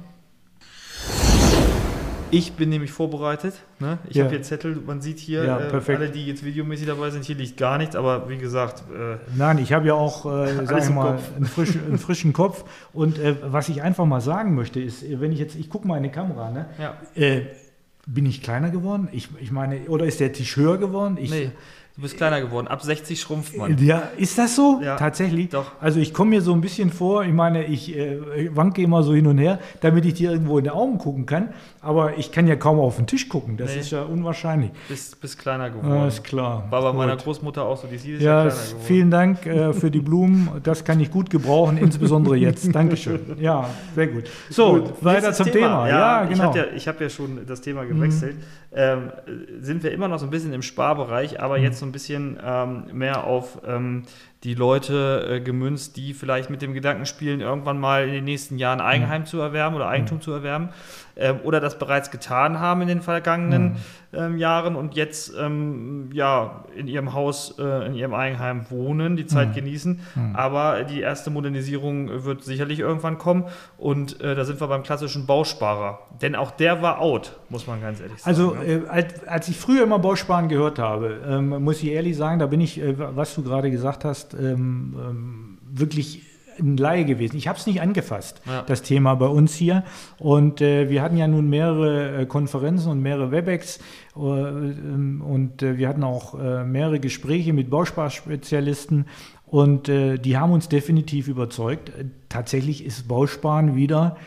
Ich 2.33 2.53
bin 2.53 2.69
nämlich 2.69 2.91
vorbereitet. 2.91 3.53
Ne? 3.79 3.99
Ich 4.09 4.15
Ja. 4.15 4.23
habe 4.25 4.35
hier 4.35 4.43
Zettel, 4.43 4.75
man 4.85 5.01
sieht 5.01 5.19
hier, 5.19 5.43
Ja, 5.43 5.59
äh, 5.59 5.81
alle, 5.93 6.09
die 6.09 6.25
jetzt 6.25 6.43
videomäßig 6.43 6.87
dabei 6.87 7.09
sind, 7.11 7.25
hier 7.25 7.35
liegt 7.35 7.57
gar 7.57 7.77
nichts, 7.77 7.95
aber 7.95 8.29
wie 8.29 8.37
gesagt, 8.37 8.83
äh, 8.91 9.17
Nein, 9.37 9.57
ich 9.59 9.73
habe 9.73 9.87
ja 9.87 9.93
auch, 9.93 10.25
äh, 10.25 10.65
sag 10.65 10.83
ich 10.83 10.89
mal, 10.89 11.19
einen, 11.35 11.45
frisch, 11.45 11.75
einen 11.75 11.97
frischen 11.97 12.33
Kopf. 12.33 12.65
Und 12.93 13.19
äh, 13.19 13.35
was 13.43 13.69
ich 13.69 13.81
einfach 13.81 14.05
mal 14.05 14.21
sagen 14.21 14.55
möchte, 14.55 14.79
ist, 14.79 15.03
wenn 15.19 15.31
ich 15.31 15.39
jetzt, 15.39 15.55
ich 15.55 15.69
gucke 15.69 15.87
mal 15.87 15.97
in 15.97 16.03
die 16.03 16.09
Kamera, 16.09 16.49
ne? 16.51 16.65
ja. 16.79 16.97
Äh, 17.15 17.43
bin 18.05 18.25
ich 18.25 18.41
kleiner 18.41 18.69
geworden? 18.69 19.07
Ich, 19.13 19.29
ich 19.39 19.51
meine, 19.51 19.79
oder 19.87 20.05
ist 20.05 20.19
der 20.19 20.33
Tisch 20.33 20.57
höher 20.57 20.77
geworden? 20.77 21.17
Ich, 21.21 21.31
Nee, 21.31 21.51
du 21.95 22.01
bist 22.01 22.17
kleiner 22.17 22.41
geworden. 22.41 22.67
Ab 22.67 22.81
60 22.81 23.19
schrumpft 23.21 23.55
man. 23.55 23.77
Ja, 23.77 24.09
ist 24.17 24.37
das 24.37 24.55
so? 24.55 24.79
Ja, 24.83 24.95
Tatsächlich? 24.95 25.49
doch. 25.49 25.71
Also 25.79 25.99
ich 25.99 26.13
komme 26.13 26.31
mir 26.31 26.41
so 26.41 26.53
ein 26.53 26.61
bisschen 26.61 26.89
vor, 26.91 27.23
ich 27.23 27.33
meine, 27.33 27.65
ich 27.65 27.95
äh, 27.95 28.17
wanke 28.55 28.81
immer 28.81 29.03
so 29.03 29.13
hin 29.13 29.27
und 29.27 29.37
her, 29.37 29.59
damit 29.81 30.05
ich 30.05 30.15
dir 30.15 30.31
irgendwo 30.31 30.57
in 30.57 30.63
die 30.63 30.71
Augen 30.71 30.97
gucken 30.97 31.25
kann, 31.25 31.49
aber 31.81 32.17
ich 32.17 32.31
kann 32.31 32.47
ja 32.47 32.55
kaum 32.55 32.79
auf 32.79 32.95
den 32.95 33.05
Tisch 33.07 33.27
gucken, 33.29 33.57
das 33.57 33.73
Nee. 33.73 33.81
ist 33.81 33.91
ja 33.91 34.01
unwahrscheinlich. 34.03 34.71
Bist, 34.89 35.19
bist 35.21 35.37
kleiner 35.37 35.69
geworden. 35.69 35.93
Ja, 35.93 36.07
ist 36.07 36.23
klar. 36.23 36.65
War 36.69 36.81
bei 36.81 36.89
Gut. 36.89 36.97
meiner 36.97 37.15
Großmutter 37.17 37.63
auch 37.63 37.77
so, 37.77 37.87
die 37.87 37.95
ist 37.95 38.05
dieses 38.05 38.23
Ja, 38.23 38.43
Jahr 38.43 38.47
kleiner 38.47 38.65
geworden. 38.67 38.83
vielen 38.85 39.11
Dank 39.11 39.45
äh, 39.45 39.73
für 39.73 39.91
die 39.91 39.99
Blumen. 39.99 40.49
Das 40.63 40.83
kann 40.83 40.99
ich 40.99 41.11
gut 41.11 41.29
gebrauchen, 41.29 41.77
insbesondere 41.77 42.35
jetzt. 42.37 42.73
Dankeschön. 42.73 43.19
Ja, 43.39 43.67
sehr 43.95 44.07
gut. 44.07 44.23
So, 44.49 44.73
Gut, 44.79 45.03
weiter 45.03 45.33
zum 45.33 45.47
Thema. 45.51 45.87
Ja, 45.89 46.23
Ich 46.23 46.29
genau. 46.29 46.43
habe 46.45 46.57
ja, 46.59 46.65
ich 46.75 46.87
hab 46.87 47.01
ja 47.01 47.09
schon 47.09 47.45
das 47.45 47.61
Thema 47.61 47.83
gewechselt. 47.83 48.37
Ähm, 48.75 49.11
sind 49.61 49.83
wir 49.83 49.91
immer 49.91 50.07
noch 50.07 50.17
so 50.19 50.25
ein 50.25 50.29
bisschen 50.31 50.53
im 50.53 50.61
Sparbereich, 50.61 51.39
aber 51.41 51.57
Mhm. 51.57 51.63
jetzt 51.63 51.82
so 51.83 51.87
ein 51.87 51.91
bisschen 51.91 52.39
ähm, 52.41 52.85
mehr 52.93 53.25
auf 53.25 53.59
ähm, 53.67 54.03
die 54.45 54.55
Leute 54.55 55.27
äh, 55.29 55.39
gemünzt, 55.41 55.97
die 55.97 56.13
vielleicht 56.13 56.49
mit 56.49 56.61
dem 56.61 56.73
Gedanken 56.73 57.05
spielen, 57.05 57.41
irgendwann 57.41 57.77
mal 57.77 58.07
in 58.07 58.13
den 58.13 58.23
nächsten 58.23 58.57
Jahren 58.57 58.79
Mhm. 58.79 58.85
Eigenheim 58.85 59.25
zu 59.25 59.39
erwerben 59.41 59.75
oder 59.75 59.89
Eigentum 59.89 60.21
zu 60.21 60.31
erwerben 60.31 60.69
ähm, 61.17 61.39
oder 61.43 61.59
das 61.59 61.77
bereits 61.77 62.09
getan 62.09 62.59
haben 62.59 62.81
in 62.83 62.87
den 62.87 63.01
vergangenen 63.01 63.63
Mhm. 63.63 63.75
Ähm, 64.13 64.37
Jahren 64.37 64.75
und 64.75 64.95
jetzt 64.95 65.33
ähm, 65.39 66.09
ja 66.13 66.63
in 66.75 66.87
ihrem 66.87 67.13
Haus, 67.13 67.55
äh, 67.59 67.87
in 67.87 67.95
ihrem 67.95 68.13
Eigenheim 68.13 68.65
wohnen, 68.69 69.15
die 69.15 69.23
Mhm. 69.23 69.27
Zeit 69.27 69.53
genießen. 69.55 69.99
Aber 70.33 70.83
die 70.83 71.01
erste 71.01 71.29
Modernisierung 71.29 72.23
wird 72.25 72.43
sicherlich 72.43 72.79
irgendwann 72.79 73.17
kommen 73.17 73.45
und 73.77 74.21
äh, 74.21 74.35
da 74.35 74.45
sind 74.45 74.59
wir 74.61 74.67
beim 74.67 74.83
klassischen 74.83 75.25
Bausparer. 75.25 75.99
Denn 76.21 76.35
auch 76.35 76.51
der 76.51 76.81
war 76.81 76.99
out, 76.99 77.39
muss 77.49 77.67
man 77.67 77.81
ganz 77.81 77.99
ehrlich 78.01 78.19
sagen. 78.21 78.29
Also, 78.29 78.55
äh, 78.55 78.81
als, 78.87 79.27
als 79.27 79.47
ich 79.47 79.57
früher 79.57 79.83
immer 79.83 79.99
Bausparen 79.99 80.47
gehört 80.49 80.79
habe, 80.79 81.19
ähm, 81.27 81.49
muss 81.63 81.81
ich 81.81 81.89
ehrlich 81.91 82.15
sagen, 82.17 82.39
da 82.39 82.45
bin 82.47 82.61
ich, 82.61 82.79
äh, 82.81 82.95
was 82.97 83.35
du 83.35 83.43
gerade 83.43 83.71
gesagt 83.71 84.05
hast, 84.05 84.33
ähm, 84.35 84.95
ähm, 84.99 85.57
wirklich 85.71 86.21
ein 86.59 86.77
Laie 86.77 87.05
gewesen. 87.05 87.37
Ich 87.37 87.47
habe 87.47 87.57
es 87.57 87.65
nicht 87.65 87.81
angefasst, 87.81 88.41
Ja. 88.45 88.63
das 88.63 88.81
Thema 88.81 89.15
bei 89.15 89.27
uns 89.27 89.53
hier. 89.55 89.83
Und 90.19 90.61
äh, 90.61 90.89
wir 90.89 91.01
hatten 91.01 91.17
ja 91.17 91.27
nun 91.27 91.49
mehrere 91.49 92.21
äh, 92.21 92.25
Konferenzen 92.25 92.91
und 92.91 93.01
mehrere 93.01 93.31
Webex 93.31 93.79
äh, 94.15 94.19
ähm, 94.19 95.21
und 95.25 95.61
äh, 95.63 95.77
wir 95.77 95.87
hatten 95.89 96.03
auch 96.03 96.39
äh, 96.39 96.63
mehrere 96.63 96.99
Gespräche 96.99 97.53
mit 97.53 97.69
Bausparspezialisten 97.69 99.05
und 99.45 99.89
äh, 99.89 100.17
die 100.17 100.37
haben 100.37 100.51
uns 100.51 100.69
definitiv 100.69 101.27
überzeugt. 101.27 101.91
Tatsächlich 102.29 102.83
ist 102.85 103.07
Bausparen 103.07 103.75
wieder 103.75 104.17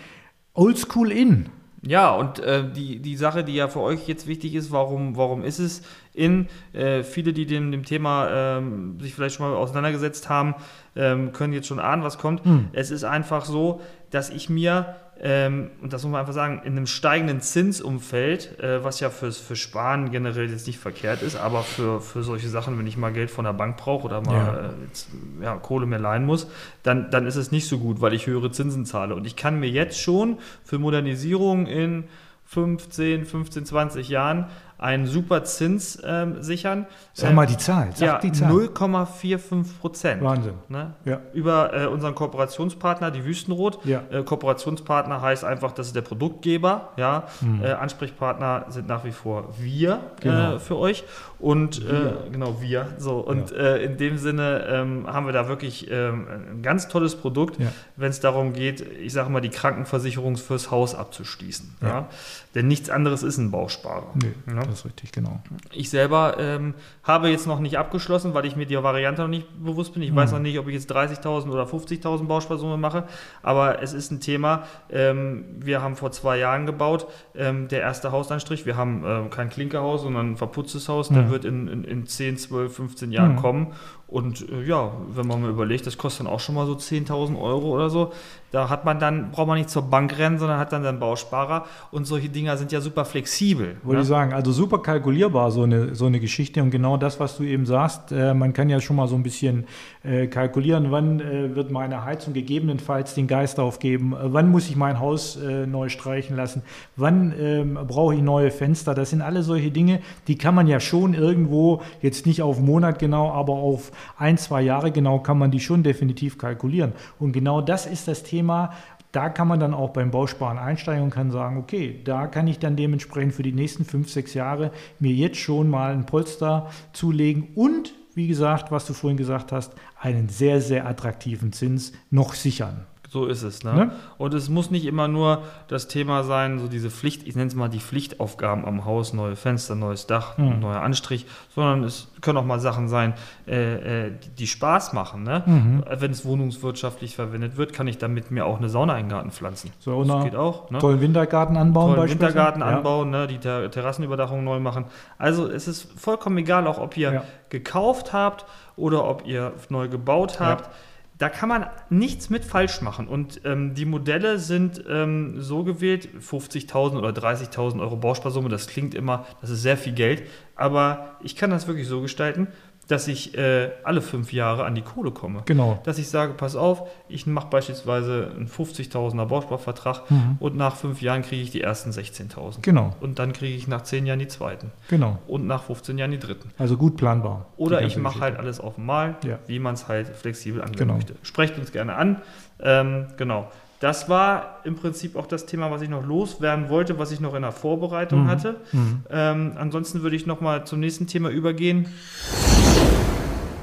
oldschool 0.54 1.10
in. 1.12 1.48
Ja, 1.82 2.14
und 2.16 2.42
die, 2.74 2.98
die 2.98 3.16
Sache, 3.16 3.44
die 3.44 3.54
ja 3.54 3.68
für 3.68 3.78
euch 3.80 4.08
jetzt 4.08 4.26
wichtig 4.26 4.54
ist, 4.56 4.72
warum, 4.72 5.16
warum 5.16 5.44
ist 5.44 5.60
es 5.60 5.82
in, 6.16 6.48
äh, 6.72 7.02
viele, 7.02 7.32
die 7.32 7.46
dem, 7.46 7.70
dem 7.70 7.84
Thema 7.84 8.28
ähm, 8.58 8.98
sich 9.00 9.14
vielleicht 9.14 9.36
schon 9.36 9.48
mal 9.48 9.56
auseinandergesetzt 9.56 10.28
haben, 10.28 10.54
ähm, 10.96 11.32
können 11.32 11.52
jetzt 11.52 11.66
schon 11.68 11.78
ahnen, 11.78 12.02
was 12.02 12.18
kommt. 12.18 12.42
Es 12.72 12.90
ist 12.90 13.04
einfach 13.04 13.44
so, 13.44 13.80
dass 14.10 14.30
ich 14.30 14.48
mir, 14.48 14.96
ähm, 15.20 15.70
und 15.82 15.92
das 15.92 16.02
muss 16.04 16.12
man 16.12 16.20
einfach 16.20 16.32
sagen, 16.32 16.62
in 16.64 16.72
einem 16.76 16.86
steigenden 16.86 17.40
Zinsumfeld, 17.42 18.58
äh, 18.60 18.82
was 18.82 19.00
ja 19.00 19.10
fürs, 19.10 19.36
für 19.38 19.56
Sparen 19.56 20.10
generell 20.10 20.48
jetzt 20.50 20.66
nicht 20.66 20.78
verkehrt 20.78 21.20
ist, 21.22 21.36
aber 21.36 21.62
für, 21.62 22.00
für 22.00 22.22
solche 22.22 22.48
Sachen, 22.48 22.78
wenn 22.78 22.86
ich 22.86 22.96
mal 22.96 23.12
Geld 23.12 23.30
von 23.30 23.44
der 23.44 23.52
Bank 23.52 23.76
brauche 23.76 24.06
oder 24.06 24.22
mal 24.22 24.34
Ja. 24.34 24.54
äh, 24.54 24.70
jetzt, 24.86 25.08
ja, 25.42 25.56
Kohle 25.56 25.84
mehr 25.86 25.98
leihen 25.98 26.24
muss, 26.24 26.48
dann, 26.82 27.10
dann 27.10 27.26
ist 27.26 27.36
es 27.36 27.52
nicht 27.52 27.68
so 27.68 27.78
gut, 27.78 28.00
weil 28.00 28.14
ich 28.14 28.26
höhere 28.26 28.50
Zinsen 28.50 28.86
zahle. 28.86 29.14
Und 29.14 29.26
ich 29.26 29.36
kann 29.36 29.60
mir 29.60 29.68
jetzt 29.68 30.00
schon 30.00 30.38
für 30.64 30.78
Modernisierung 30.78 31.66
in 31.66 32.04
15, 32.46 33.24
15, 33.26 33.66
20 33.66 34.08
Jahren 34.08 34.46
einen 34.78 35.06
super 35.06 35.44
Zins 35.44 35.98
ähm, 36.04 36.42
sichern. 36.42 36.86
Sag 37.14 37.30
Ähm, 37.30 37.36
mal 37.36 37.46
die 37.46 37.56
Zahl. 37.56 37.88
Sag 37.94 38.06
ja, 38.06 38.18
die 38.18 38.32
Zahl. 38.32 38.52
0,45 38.52 39.78
Prozent. 39.80 40.22
Wahnsinn. 40.22 40.54
Ne? 40.68 40.94
Ja. 41.04 41.20
Über 41.32 41.72
äh, 41.74 41.86
unseren 41.86 42.14
Kooperationspartner, 42.14 43.10
die 43.10 43.24
Wüstenrot. 43.24 43.78
Ja. 43.84 44.02
Äh, 44.10 44.22
Kooperationspartner 44.22 45.20
heißt 45.22 45.44
einfach, 45.44 45.72
das 45.72 45.88
ist 45.88 45.96
der 45.96 46.02
Produktgeber. 46.02 46.90
Ja? 46.96 47.24
Äh, 47.62 47.72
Ansprechpartner 47.72 48.66
sind 48.68 48.86
nach 48.88 49.04
wie 49.04 49.12
vor 49.12 49.48
wir 49.58 49.94
Hm. 49.94 50.00
Genau. 50.20 50.54
äh, 50.56 50.58
für 50.58 50.76
euch. 50.76 51.04
Und 51.38 51.78
äh, 51.86 52.30
genau 52.32 52.60
wir. 52.60 52.88
So. 52.98 53.18
Und 53.18 53.52
äh, 53.52 53.82
in 53.82 53.96
dem 53.98 54.16
Sinne 54.18 54.64
ähm, 54.68 55.06
haben 55.06 55.26
wir 55.26 55.32
da 55.32 55.48
wirklich 55.48 55.90
ähm, 55.90 56.26
ein 56.56 56.62
ganz 56.62 56.88
tolles 56.88 57.14
Produkt, 57.14 57.58
Ja. 57.60 57.66
wenn 57.96 58.08
es 58.10 58.20
darum 58.20 58.52
geht, 58.52 58.80
ich 58.80 59.12
sage 59.12 59.30
mal, 59.30 59.40
die 59.40 59.50
Krankenversicherung 59.50 60.36
fürs 60.36 60.70
Haus 60.70 60.94
abzuschließen. 60.94 61.76
Ja. 61.82 61.88
Ja. 61.88 62.08
Denn 62.54 62.68
nichts 62.68 62.88
anderes 62.90 63.22
ist 63.22 63.36
ein 63.38 63.50
Bausparer. 63.50 64.06
Nee, 64.14 64.32
Ja. 64.54 64.65
Das 64.66 64.80
ist 64.80 64.84
richtig, 64.84 65.12
genau. 65.12 65.40
Ich 65.72 65.90
selber 65.90 66.36
ähm, 66.38 66.74
habe 67.02 67.28
jetzt 67.28 67.46
noch 67.46 67.60
nicht 67.60 67.78
abgeschlossen, 67.78 68.34
weil 68.34 68.44
ich 68.44 68.56
mir 68.56 68.66
die 68.66 68.76
Variante 68.82 69.22
noch 69.22 69.28
nicht 69.28 69.46
bewusst 69.64 69.94
bin. 69.94 70.02
Ich 70.02 70.14
weiß 70.14 70.32
noch 70.32 70.38
nicht, 70.38 70.58
ob 70.58 70.68
ich 70.68 70.74
jetzt 70.74 70.92
30.000 70.92 71.50
oder 71.50 71.64
50.000 71.64 72.24
Bausparsumme 72.26 72.76
mache, 72.76 73.04
aber 73.42 73.82
es 73.82 73.92
ist 73.92 74.10
ein 74.10 74.20
Thema. 74.20 74.64
Ähm, 74.90 75.44
wir 75.58 75.82
haben 75.82 75.96
vor 75.96 76.12
zwei 76.12 76.38
Jahren 76.38 76.66
gebaut, 76.66 77.06
ähm, 77.34 77.68
der 77.68 77.80
erste 77.80 78.12
Hausanstrich. 78.12 78.66
Wir 78.66 78.76
haben 78.76 79.02
ähm, 79.06 79.30
kein 79.30 79.48
Klinkerhaus, 79.50 80.02
sondern 80.02 80.32
ein 80.32 80.36
verputztes 80.36 80.88
Haus. 80.88 81.08
Der 81.08 81.22
Mhm. 81.22 81.30
wird 81.30 81.44
in, 81.44 81.68
in, 81.68 81.84
in 81.84 82.06
10, 82.06 82.36
12, 82.38 82.74
15 82.74 83.12
Jahren 83.12 83.32
Mhm. 83.32 83.36
kommen. 83.36 83.66
Und 84.08 84.48
äh, 84.50 84.62
ja, 84.62 84.92
wenn 85.08 85.26
man 85.26 85.42
mal 85.42 85.50
überlegt, 85.50 85.84
das 85.86 85.98
kostet 85.98 86.26
dann 86.26 86.32
auch 86.32 86.38
schon 86.38 86.54
mal 86.54 86.64
so 86.66 86.74
10.000 86.74 87.40
Euro 87.40 87.70
oder 87.74 87.90
so. 87.90 88.12
Da 88.52 88.68
hat 88.68 88.84
man 88.84 89.00
dann, 89.00 89.32
braucht 89.32 89.48
man 89.48 89.58
nicht 89.58 89.68
zur 89.68 89.82
Bank 89.82 90.16
rennen, 90.16 90.38
sondern 90.38 90.58
hat 90.60 90.72
dann 90.72 90.84
seinen 90.84 91.00
Bausparer. 91.00 91.66
Und 91.90 92.04
solche 92.04 92.28
Dinger 92.28 92.56
sind 92.56 92.70
ja 92.70 92.80
super 92.80 93.04
flexibel. 93.04 93.78
Wollte 93.82 93.96
ne? 93.96 94.02
ich 94.02 94.08
sagen, 94.08 94.32
also 94.32 94.52
super 94.56 94.78
kalkulierbar, 94.78 95.50
so 95.50 95.62
eine, 95.62 95.94
so 95.94 96.06
eine 96.06 96.18
Geschichte. 96.18 96.62
Und 96.62 96.70
genau 96.70 96.96
das, 96.96 97.20
was 97.20 97.36
du 97.36 97.44
eben 97.44 97.66
sagst, 97.66 98.10
äh, 98.10 98.34
man 98.34 98.52
kann 98.52 98.68
ja 98.68 98.80
schon 98.80 98.96
mal 98.96 99.06
so 99.06 99.14
ein 99.14 99.22
bisschen 99.22 99.66
äh, 100.02 100.26
kalkulieren, 100.26 100.90
wann 100.90 101.20
äh, 101.20 101.54
wird 101.54 101.70
meine 101.70 102.04
Heizung 102.04 102.32
gegebenenfalls 102.32 103.14
den 103.14 103.26
Geist 103.26 103.60
aufgeben, 103.60 104.14
äh, 104.14 104.32
wann 104.32 104.50
muss 104.50 104.68
ich 104.68 104.76
mein 104.76 104.98
Haus 104.98 105.36
äh, 105.36 105.66
neu 105.66 105.88
streichen 105.88 106.36
lassen, 106.36 106.62
wann 106.96 107.32
ähm, 107.38 107.78
brauche 107.86 108.14
ich 108.14 108.22
neue 108.22 108.50
Fenster. 108.50 108.94
Das 108.94 109.10
sind 109.10 109.22
alle 109.22 109.42
solche 109.42 109.70
Dinge, 109.70 110.00
die 110.26 110.38
kann 110.38 110.54
man 110.54 110.66
ja 110.66 110.80
schon 110.80 111.14
irgendwo, 111.14 111.82
jetzt 112.00 112.26
nicht 112.26 112.42
auf 112.42 112.58
Monat 112.60 112.98
genau, 112.98 113.30
aber 113.30 113.52
auf 113.52 113.92
ein, 114.18 114.38
zwei 114.38 114.62
Jahre 114.62 114.90
genau, 114.90 115.20
kann 115.20 115.38
man 115.38 115.50
die 115.50 115.60
schon 115.60 115.82
definitiv 115.82 116.38
kalkulieren. 116.38 116.92
Und 117.18 117.32
genau 117.32 117.60
das 117.60 117.86
ist 117.86 118.08
das 118.08 118.22
Thema, 118.22 118.72
da 119.16 119.30
kann 119.30 119.48
man 119.48 119.58
dann 119.58 119.72
auch 119.72 119.94
beim 119.94 120.10
Bausparen 120.10 120.58
einsteigen 120.58 121.04
und 121.04 121.10
kann 121.10 121.30
sagen, 121.30 121.56
okay, 121.56 122.02
da 122.04 122.26
kann 122.26 122.46
ich 122.48 122.58
dann 122.58 122.76
dementsprechend 122.76 123.32
für 123.32 123.42
die 123.42 123.52
nächsten 123.52 123.86
fünf, 123.86 124.10
sechs 124.10 124.34
Jahre 124.34 124.72
mir 124.98 125.10
jetzt 125.10 125.38
schon 125.38 125.70
mal 125.70 125.94
ein 125.94 126.04
Polster 126.04 126.70
zulegen 126.92 127.48
und, 127.54 127.94
wie 128.14 128.28
gesagt, 128.28 128.70
was 128.70 128.86
du 128.86 128.92
vorhin 128.92 129.16
gesagt 129.16 129.52
hast, 129.52 129.72
einen 129.98 130.28
sehr, 130.28 130.60
sehr 130.60 130.86
attraktiven 130.86 131.52
Zins 131.52 131.94
noch 132.10 132.34
sichern. 132.34 132.84
So 133.08 133.26
ist 133.26 133.42
es. 133.42 133.62
Ne? 133.64 133.74
ne? 133.74 133.90
Und 134.18 134.34
es 134.34 134.48
muss 134.48 134.70
nicht 134.70 134.84
immer 134.84 135.08
nur 135.08 135.42
das 135.68 135.88
Thema 135.88 136.24
sein, 136.24 136.58
so 136.58 136.68
diese 136.68 136.90
Pflicht, 136.90 137.26
ich 137.26 137.36
nenne 137.36 137.48
es 137.48 137.54
mal 137.54 137.68
die 137.68 137.80
Pflichtaufgaben 137.80 138.64
am 138.64 138.84
Haus, 138.84 139.12
neue 139.12 139.36
Fenster, 139.36 139.74
neues 139.74 140.06
Dach, 140.06 140.38
mhm. 140.38 140.60
neuer 140.60 140.80
Anstrich, 140.80 141.26
sondern 141.54 141.84
es 141.84 142.08
können 142.20 142.38
auch 142.38 142.44
mal 142.44 142.58
Sachen 142.60 142.88
sein, 142.88 143.14
äh, 143.46 144.06
äh 144.06 144.12
die 144.38 144.46
Spaß 144.46 144.92
machen. 144.92 145.22
Ne? 145.22 145.42
Mhm. 145.46 145.84
Wenn 145.98 146.10
es 146.10 146.24
wohnungswirtschaftlich 146.24 147.14
verwendet 147.14 147.56
wird, 147.56 147.72
kann 147.72 147.86
ich 147.86 147.98
damit 147.98 148.30
mir 148.30 148.44
auch 148.44 148.58
eine 148.58 148.68
Sauna 148.68 148.96
in 148.98 149.04
den 149.04 149.10
Garten 149.10 149.30
pflanzen. 149.30 149.72
So, 149.78 150.02
das 150.02 150.24
geht 150.24 150.36
auch. 150.36 150.70
Ne? 150.70 150.78
Tollen 150.78 151.00
Wintergarten 151.00 151.56
anbauen 151.56 151.94
Tollen 151.94 152.10
Wintergarten 152.10 152.60
ja. 152.60 152.68
anbauen, 152.68 153.10
ne? 153.10 153.26
die 153.26 153.38
Ter 153.38 153.70
Terrassenüberdachung 153.70 154.42
neu 154.42 154.58
machen. 154.58 154.86
Also 155.18 155.48
es 155.48 155.68
ist 155.68 155.88
vollkommen 155.98 156.38
egal, 156.38 156.66
auch 156.66 156.78
ob 156.78 156.96
ihr 156.96 157.12
ja. 157.12 157.24
gekauft 157.50 158.12
habt 158.12 158.46
oder 158.76 159.04
ob 159.08 159.26
ihr 159.26 159.52
neu 159.68 159.88
gebaut 159.88 160.40
habt. 160.40 160.66
Ja 160.66 160.72
da 161.18 161.28
kann 161.30 161.48
man 161.48 161.66
nichts 161.88 162.28
mit 162.28 162.44
falsch 162.44 162.82
machen. 162.82 163.08
Und 163.08 163.40
ähm, 163.44 163.74
die 163.74 163.86
Modelle 163.86 164.38
sind 164.38 164.84
ähm, 164.88 165.40
so 165.40 165.64
gewählt, 165.64 166.08
50.000 166.20 166.98
oder 166.98 167.10
30.000 167.10 167.80
Euro 167.80 167.96
Bausparsumme, 167.96 168.48
das 168.48 168.66
klingt 168.66 168.94
immer, 168.94 169.26
das 169.40 169.50
ist 169.50 169.62
sehr 169.62 169.78
viel 169.78 169.94
Geld, 169.94 170.24
aber 170.56 171.16
ich 171.22 171.36
kann 171.36 171.50
das 171.50 171.66
wirklich 171.66 171.88
so 171.88 172.02
gestalten, 172.02 172.48
dass 172.88 173.08
ich 173.08 173.36
äh, 173.36 173.70
alle 173.82 174.00
fünf 174.00 174.32
Jahre 174.32 174.64
an 174.64 174.74
die 174.74 174.82
Kohle 174.82 175.10
komme. 175.10 175.42
Genau. 175.46 175.80
Dass 175.84 175.98
ich 175.98 176.08
sage, 176.08 176.34
pass 176.34 176.54
auf, 176.54 176.88
ich 177.08 177.26
mache 177.26 177.48
beispielsweise 177.48 178.32
einen 178.34 178.48
50.000er 178.48 179.26
Bausparvertrag 179.26 180.08
mhm. 180.10 180.36
und 180.38 180.56
nach 180.56 180.76
fünf 180.76 181.02
Jahren 181.02 181.22
kriege 181.22 181.42
ich 181.42 181.50
die 181.50 181.60
ersten 181.60 181.90
16.000. 181.90 182.62
Genau. 182.62 182.94
Und 183.00 183.18
dann 183.18 183.32
kriege 183.32 183.56
ich 183.56 183.66
nach 183.66 183.82
zehn 183.82 184.06
Jahren 184.06 184.20
die 184.20 184.28
zweiten. 184.28 184.70
Genau. 184.88 185.18
Und 185.26 185.46
nach 185.46 185.64
15 185.64 185.98
Jahren 185.98 186.12
die 186.12 186.18
dritten. 186.18 186.50
Also 186.58 186.76
gut 186.76 186.96
planbar. 186.96 187.46
Oder 187.56 187.82
ich 187.82 187.96
mache 187.96 188.20
halt 188.20 188.38
alles 188.38 188.60
auf 188.60 188.78
einmal, 188.78 189.16
ja. 189.24 189.38
wie 189.46 189.58
man 189.58 189.74
es 189.74 189.88
halt 189.88 190.08
flexibel 190.08 190.62
angehen 190.62 190.78
genau. 190.78 190.94
möchte. 190.94 191.14
Sprecht 191.22 191.58
uns 191.58 191.72
gerne 191.72 191.96
an. 191.96 192.22
Ähm, 192.60 193.08
genau. 193.16 193.50
Das 193.80 194.08
war 194.08 194.60
im 194.64 194.74
Prinzip 194.74 195.16
auch 195.16 195.26
das 195.26 195.46
Thema, 195.46 195.70
was 195.70 195.82
ich 195.82 195.88
noch 195.88 196.04
loswerden 196.04 196.68
wollte, 196.68 196.98
was 196.98 197.12
ich 197.12 197.20
noch 197.20 197.34
in 197.34 197.42
der 197.42 197.52
Vorbereitung 197.52 198.24
mhm. 198.24 198.28
hatte. 198.28 198.56
Mhm. 198.72 199.02
Ähm, 199.10 199.52
ansonsten 199.56 200.02
würde 200.02 200.16
ich 200.16 200.26
noch 200.26 200.40
mal 200.40 200.66
zum 200.66 200.80
nächsten 200.80 201.06
Thema 201.06 201.28
übergehen 201.28 201.86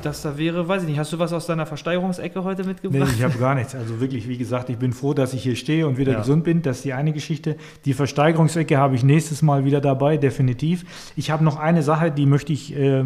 das 0.05 0.22
da 0.22 0.38
wäre, 0.38 0.67
weiß 0.67 0.84
ich 0.84 0.89
nicht. 0.89 1.00
Hast 1.00 1.13
du 1.13 1.20
was 1.20 1.34
aus 1.34 1.48
deiner 1.48 1.65
Versteigerungsecke 1.65 2.43
heute 2.43 2.63
mitgebracht? 2.63 3.10
Nee, 3.10 3.15
ich 3.15 3.24
habe 3.24 3.38
gar 3.38 3.55
nichts. 3.55 3.75
Also 3.75 4.00
wirklich, 4.00 4.27
wie 4.27 4.38
gesagt, 4.38 4.70
ich 4.70 4.77
bin 4.77 4.93
froh, 4.93 5.13
dass 5.13 5.34
ich 5.34 5.43
hier 5.43 5.55
stehe 5.55 5.88
und 5.88 5.98
wieder 5.98 6.13
ja. 6.13 6.20
gesund 6.20 6.43
bin. 6.43 6.62
Das 6.62 6.77
ist 6.77 6.86
die 6.86 6.93
eine 6.93 7.13
Geschichte. 7.13 7.55
Die 7.86 7.93
Versteigerungsecke 7.93 8.77
habe 8.77 8.96
ich 8.96 9.03
nächstes 9.03 9.41
Mal 9.41 9.65
wieder 9.65 9.82
dabei, 9.82 10.17
definitiv. 10.17 10.86
Ich 11.15 11.32
habe 11.32 11.43
noch 11.43 11.58
eine 11.58 11.84
Sache, 11.84 12.12
die 12.12 12.25
möchte 12.25 12.53
ich 12.53 12.75
äh, 12.75 13.05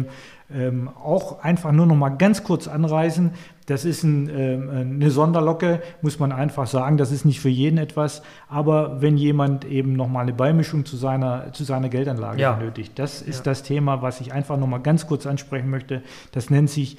ähm, 0.52 0.88
auch 0.88 1.42
einfach 1.42 1.72
nur 1.72 1.86
noch 1.86 1.94
mal 1.94 2.08
ganz 2.10 2.42
kurz 2.42 2.68
anreißen. 2.68 3.32
Das 3.66 3.84
ist 3.84 4.02
ein, 4.02 4.28
äh, 4.30 4.80
eine 4.80 5.10
Sonderlocke, 5.10 5.82
muss 6.00 6.18
man 6.18 6.32
einfach 6.32 6.66
sagen. 6.66 6.96
Das 6.96 7.12
ist 7.12 7.26
nicht 7.26 7.40
für 7.40 7.50
jeden 7.50 7.76
etwas. 7.76 8.22
Aber 8.48 9.02
wenn 9.02 9.18
jemand 9.18 9.66
eben 9.66 9.92
noch 9.92 10.08
mal 10.08 10.20
eine 10.22 10.32
Beimischung 10.32 10.86
zu 10.86 10.96
seiner, 10.96 11.52
zu 11.52 11.64
seiner 11.64 11.90
Geldanlage 11.90 12.40
ja. 12.40 12.52
benötigt, 12.52 12.98
das 12.98 13.20
ist 13.20 13.38
ja. 13.38 13.44
das 13.44 13.62
Thema, 13.62 14.00
was 14.00 14.22
ich 14.22 14.32
einfach 14.32 14.56
noch 14.56 14.66
mal 14.66 14.78
ganz 14.78 15.06
kurz 15.06 15.26
ansprechen 15.26 15.68
möchte. 15.68 16.02
Das 16.32 16.48
nennt 16.48 16.70
sich 16.70 16.96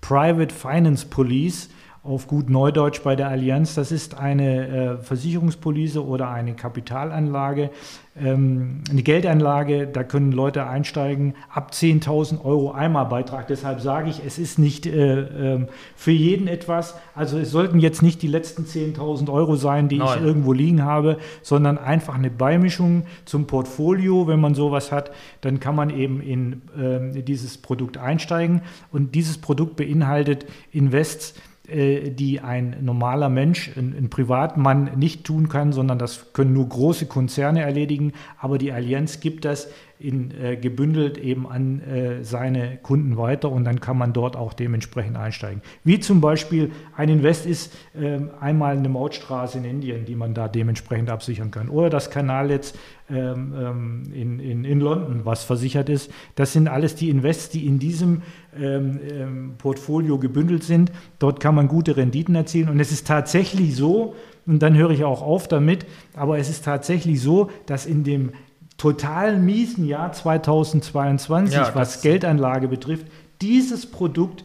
Private 0.00 0.54
Finance 0.54 1.06
Police 1.06 1.68
auf 2.06 2.26
gut 2.26 2.48
Neudeutsch 2.48 3.02
bei 3.02 3.16
der 3.16 3.28
Allianz. 3.28 3.74
Das 3.74 3.92
ist 3.92 4.18
eine 4.18 4.68
äh, 4.68 4.96
Versicherungspolice 4.98 6.04
oder 6.04 6.30
eine 6.30 6.54
Kapitalanlage, 6.54 7.70
ähm, 8.18 8.82
eine 8.88 9.02
Geldanlage. 9.02 9.86
Da 9.86 10.04
können 10.04 10.32
Leute 10.32 10.66
einsteigen 10.66 11.34
ab 11.52 11.72
10.000 11.72 12.44
Euro 12.44 12.72
Einmalbeitrag. 12.72 13.46
Deshalb 13.48 13.80
sage 13.80 14.10
ich, 14.10 14.22
es 14.24 14.38
ist 14.38 14.58
nicht 14.58 14.86
äh, 14.86 15.54
äh, 15.54 15.66
für 15.96 16.12
jeden 16.12 16.48
etwas. 16.48 16.94
Also 17.14 17.38
es 17.38 17.50
sollten 17.50 17.80
jetzt 17.80 18.02
nicht 18.02 18.22
die 18.22 18.28
letzten 18.28 18.64
10.000 18.64 19.30
Euro 19.32 19.56
sein, 19.56 19.88
die 19.88 19.98
Nein. 19.98 20.08
ich 20.18 20.24
irgendwo 20.24 20.52
liegen 20.52 20.84
habe, 20.84 21.18
sondern 21.42 21.78
einfach 21.78 22.14
eine 22.14 22.30
Beimischung 22.30 23.04
zum 23.24 23.46
Portfolio. 23.46 24.26
Wenn 24.26 24.40
man 24.40 24.54
sowas 24.54 24.92
hat, 24.92 25.10
dann 25.40 25.60
kann 25.60 25.74
man 25.74 25.90
eben 25.90 26.20
in 26.20 26.62
ähm, 26.78 27.24
dieses 27.24 27.58
Produkt 27.58 27.98
einsteigen. 27.98 28.62
Und 28.92 29.14
dieses 29.14 29.38
Produkt 29.38 29.76
beinhaltet 29.76 30.46
Invests, 30.72 31.34
die 31.68 32.40
ein 32.40 32.76
normaler 32.80 33.28
Mensch, 33.28 33.76
ein, 33.76 33.94
ein, 33.98 34.08
Privatmann 34.08 34.90
nicht 34.96 35.24
tun 35.24 35.48
kann, 35.48 35.72
sondern 35.72 35.98
das 35.98 36.32
können 36.32 36.52
nur 36.52 36.68
große 36.68 37.06
Konzerne 37.06 37.62
erledigen. 37.62 38.12
Aber 38.38 38.58
die 38.58 38.70
Allianz 38.70 39.20
gibt 39.20 39.44
das 39.44 39.68
in, 39.98 40.30
äh, 40.30 40.56
gebündelt 40.56 41.16
eben 41.18 41.48
an 41.48 41.80
äh, 41.80 42.22
seine 42.22 42.76
Kunden 42.82 43.16
weiter 43.16 43.50
und 43.50 43.64
dann 43.64 43.80
kann 43.80 43.96
man 43.96 44.12
dort 44.12 44.36
auch 44.36 44.52
dementsprechend 44.52 45.16
einsteigen. 45.16 45.62
Wie 45.84 45.98
zum 46.00 46.20
Beispiel 46.20 46.70
ein 46.96 47.08
Invest 47.08 47.46
ist 47.46 47.74
äh, 47.98 48.18
einmal 48.40 48.76
eine 48.76 48.88
Mautstraße 48.88 49.58
in 49.58 49.64
Indien, 49.64 50.04
die 50.04 50.14
man 50.14 50.34
da 50.34 50.48
dementsprechend 50.48 51.08
absichern 51.08 51.50
kann. 51.50 51.68
Oder 51.68 51.88
das 51.88 52.10
Kanalnetz 52.10 52.74
ähm, 53.08 53.54
ähm, 53.56 54.02
in, 54.12 54.40
in, 54.40 54.64
in 54.64 54.80
London, 54.80 55.20
was 55.24 55.44
versichert 55.44 55.88
ist. 55.88 56.10
Das 56.34 56.52
sind 56.52 56.66
alles 56.66 56.96
die 56.96 57.08
Invests, 57.08 57.48
die 57.48 57.66
in 57.66 57.78
diesem 57.78 58.22
ähm, 58.58 58.98
ähm, 59.08 59.54
Portfolio 59.58 60.18
gebündelt 60.18 60.64
sind. 60.64 60.90
Dort 61.18 61.38
kann 61.38 61.54
man 61.54 61.68
gute 61.68 61.96
Renditen 61.96 62.34
erzielen 62.34 62.68
und 62.68 62.80
es 62.80 62.90
ist 62.90 63.06
tatsächlich 63.06 63.76
so, 63.76 64.14
und 64.46 64.60
dann 64.60 64.76
höre 64.76 64.90
ich 64.90 65.04
auch 65.04 65.22
auf 65.22 65.46
damit, 65.46 65.86
aber 66.14 66.38
es 66.38 66.48
ist 66.48 66.64
tatsächlich 66.64 67.20
so, 67.20 67.50
dass 67.66 67.86
in 67.86 68.02
dem 68.02 68.32
total 68.76 69.38
miesen 69.38 69.86
Jahr 69.86 70.12
2022, 70.12 71.54
ja, 71.54 71.74
was 71.74 72.02
Geldanlage 72.02 72.68
betrifft, 72.68 73.06
dieses 73.40 73.86
Produkt 73.86 74.44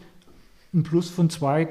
ein 0.74 0.84
Plus 0.84 1.10
von 1.10 1.30
2, 1.30 1.66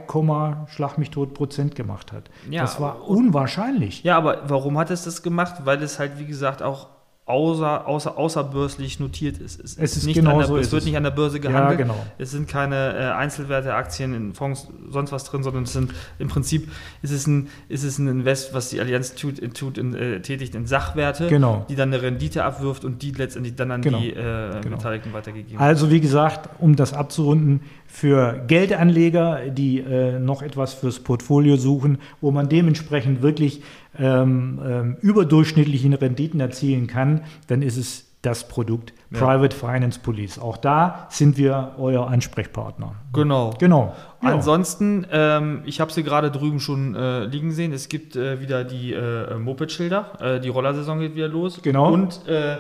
Schlag 0.69 0.99
mich 0.99 1.11
tot 1.11 1.35
Prozent 1.35 1.75
gemacht 1.75 2.13
hat. 2.13 2.31
Ja, 2.51 2.63
das 2.63 2.81
war 2.81 3.09
unwahrscheinlich. 3.09 4.03
Ja, 4.03 4.17
aber 4.17 4.43
warum 4.49 4.77
hat 4.77 4.91
es 4.91 5.05
das 5.05 5.23
gemacht? 5.23 5.63
Weil 5.65 5.83
es 5.83 5.99
halt, 5.99 6.19
wie 6.19 6.27
gesagt, 6.27 6.63
auch 6.63 6.89
außer, 7.27 7.87
außer, 7.87 8.19
außerbörslich 8.19 8.99
notiert 8.99 9.39
ist. 9.39 9.61
Es, 9.61 9.77
es, 9.77 9.97
ist 9.97 10.07
nicht 10.07 10.17
genau 10.17 10.39
der, 10.39 10.47
so 10.49 10.57
es 10.57 10.73
wird 10.73 10.85
nicht 10.85 10.97
an 10.97 11.05
der 11.05 11.13
Börse 11.13 11.39
gehandelt. 11.39 11.79
Ja, 11.79 11.87
genau. 11.87 12.07
Es 12.19 12.33
sind 12.33 12.49
keine 12.49 12.95
äh, 12.97 13.03
Einzelwerte, 13.13 13.75
Aktien 13.75 14.15
in 14.15 14.35
Fonds, 14.35 14.69
sonst 14.89 15.13
was 15.13 15.25
drin, 15.25 15.43
sondern 15.43 15.63
es 15.63 15.73
sind 15.73 15.93
im 16.19 16.29
Prinzip 16.29 16.71
ist 17.03 17.13
es 17.13 17.27
ein, 17.27 17.49
ist 17.69 17.85
es 17.85 17.99
ein 17.99 18.09
Invest, 18.09 18.53
was 18.53 18.71
die 18.71 18.81
Allianz 18.81 19.15
tut, 19.15 19.41
tut 19.55 19.79
in, 19.79 19.95
äh, 19.95 20.21
tätigt 20.21 20.55
in 20.55 20.67
Sachwerte, 20.67 21.29
genau. 21.29 21.67
die 21.69 21.77
dann 21.77 21.93
eine 21.93 22.03
Rendite 22.03 22.43
abwirft 22.43 22.85
und 22.85 23.03
die 23.03 23.13
letztendlich 23.13 23.55
dann 23.55 23.71
an 23.71 23.83
genau. 23.83 24.01
die 24.01 24.11
äh, 24.11 24.61
genau. 24.61 24.77
Beteiligten 24.77 25.13
weitergegeben 25.13 25.53
wird. 25.53 25.61
Also 25.61 25.91
wie 25.91 26.01
gesagt, 26.01 26.49
um 26.59 26.75
das 26.75 26.93
abzurunden, 26.93 27.61
für 27.87 28.45
Geldanleger, 28.47 29.51
die 29.51 29.81
äh, 29.81 30.19
noch 30.21 30.43
etwas 30.43 30.75
fürs 30.75 31.01
Portfolio 31.01 31.57
suchen, 31.57 31.99
wo 32.21 32.31
man 32.31 32.49
dementsprechend 32.49 33.21
wirklich 33.21 33.63
ähm, 33.99 34.61
ähm, 34.65 34.97
überdurchschnittliche 35.01 36.01
Renditen 36.01 36.41
erzielen 36.41 36.87
kann, 36.87 37.23
dann 37.47 37.63
ist 37.63 37.77
es 37.77 38.11
das 38.23 38.49
Produkt 38.49 38.93
ja. 39.11 39.19
Private 39.19 39.57
Finance 39.57 39.99
Police. 39.99 40.39
Auch 40.39 40.59
da 40.59 41.07
sind 41.11 41.39
wir 41.39 41.73
euer 41.79 42.07
Ansprechpartner. 42.07 42.95
Genau. 43.13 43.55
Genau. 43.59 43.95
Ja. 44.23 44.35
Ansonsten, 44.35 45.07
ähm, 45.11 45.63
ich 45.65 45.81
habe 45.81 45.91
sie 45.91 46.03
gerade 46.03 46.31
drüben 46.31 46.61
schon 46.61 46.95
äh, 46.95 47.25
liegen 47.25 47.53
sehen. 47.53 47.73
Es 47.73 47.89
gibt 47.89 48.17
äh, 48.17 48.41
wieder 48.41 48.65
die 48.65 48.93
äh, 48.93 49.37
Moped-Schilder. 49.37 50.37
Äh, 50.37 50.41
die 50.41 50.51
Rollersaison 50.51 51.01
geht 51.01 51.15
wieder 51.15 51.29
los. 51.29 51.61
Genau. 51.63 51.93
Und 51.93 52.27
äh, 52.29 52.59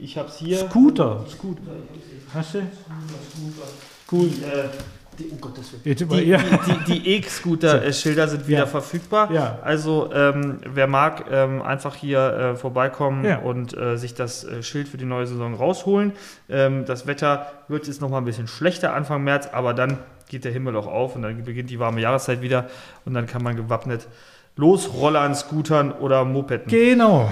ich 0.00 0.18
habe 0.18 0.28
es 0.28 0.38
hier. 0.38 0.58
Scooter. 0.58 1.24
Scooter. 1.30 1.62
Hast 2.34 2.54
du? 2.54 2.58
Scooter. 2.58 3.68
Cool. 4.10 4.26
Äh, 4.26 4.68
die, 5.18 5.30
oh 5.32 5.36
Gottes 5.40 5.72
Willen. 5.72 5.96
Die, 5.96 6.28
ja. 6.28 6.38
die, 6.38 6.72
die, 6.72 7.00
die 7.00 7.16
E-Scooter-Schilder 7.16 8.28
sind 8.28 8.48
wieder 8.48 8.60
ja. 8.60 8.66
verfügbar. 8.66 9.32
Ja. 9.32 9.58
Also 9.62 10.10
ähm, 10.12 10.58
wer 10.66 10.86
mag, 10.86 11.26
ähm, 11.30 11.62
einfach 11.62 11.94
hier 11.94 12.18
äh, 12.20 12.56
vorbeikommen 12.56 13.24
ja. 13.24 13.38
und 13.38 13.76
äh, 13.76 13.96
sich 13.96 14.14
das 14.14 14.44
äh, 14.44 14.62
Schild 14.62 14.88
für 14.88 14.96
die 14.96 15.04
neue 15.04 15.26
Saison 15.26 15.54
rausholen. 15.54 16.12
Ähm, 16.48 16.84
das 16.84 17.06
Wetter 17.06 17.52
wird 17.68 17.86
jetzt 17.86 18.00
noch 18.00 18.10
mal 18.10 18.18
ein 18.18 18.24
bisschen 18.24 18.48
schlechter 18.48 18.94
Anfang 18.94 19.24
März, 19.24 19.48
aber 19.52 19.74
dann 19.74 19.98
geht 20.28 20.44
der 20.44 20.52
Himmel 20.52 20.76
auch 20.76 20.86
auf 20.86 21.16
und 21.16 21.22
dann 21.22 21.44
beginnt 21.44 21.70
die 21.70 21.78
warme 21.78 22.00
Jahreszeit 22.00 22.42
wieder 22.42 22.68
und 23.04 23.14
dann 23.14 23.26
kann 23.26 23.42
man 23.42 23.56
gewappnet 23.56 24.08
losrollern, 24.56 25.34
Scootern 25.34 25.92
oder 25.92 26.24
Mopeden. 26.24 26.68
Genau. 26.68 27.30